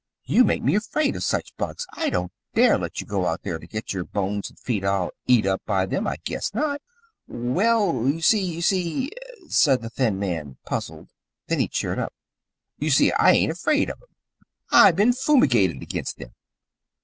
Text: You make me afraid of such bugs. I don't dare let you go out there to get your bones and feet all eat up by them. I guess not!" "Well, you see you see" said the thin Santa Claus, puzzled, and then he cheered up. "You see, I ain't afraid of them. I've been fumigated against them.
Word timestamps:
You 0.25 0.43
make 0.43 0.63
me 0.63 0.73
afraid 0.73 1.15
of 1.15 1.23
such 1.23 1.55
bugs. 1.57 1.85
I 1.93 2.09
don't 2.09 2.31
dare 2.55 2.75
let 2.79 2.99
you 2.99 3.05
go 3.05 3.27
out 3.27 3.43
there 3.43 3.59
to 3.59 3.67
get 3.67 3.93
your 3.93 4.03
bones 4.03 4.49
and 4.49 4.57
feet 4.57 4.83
all 4.83 5.11
eat 5.27 5.45
up 5.45 5.61
by 5.67 5.85
them. 5.85 6.07
I 6.07 6.15
guess 6.23 6.55
not!" 6.55 6.81
"Well, 7.27 8.07
you 8.07 8.19
see 8.19 8.41
you 8.43 8.63
see" 8.63 9.11
said 9.47 9.83
the 9.83 9.91
thin 9.91 10.19
Santa 10.19 10.55
Claus, 10.65 10.85
puzzled, 10.89 10.97
and 11.01 11.09
then 11.49 11.59
he 11.59 11.67
cheered 11.67 11.99
up. 11.99 12.15
"You 12.79 12.89
see, 12.89 13.11
I 13.11 13.33
ain't 13.33 13.51
afraid 13.51 13.91
of 13.91 13.99
them. 13.99 14.09
I've 14.71 14.95
been 14.95 15.13
fumigated 15.13 15.83
against 15.83 16.17
them. 16.17 16.33